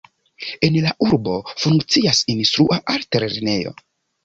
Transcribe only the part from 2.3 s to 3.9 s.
Instrua Altlernejo.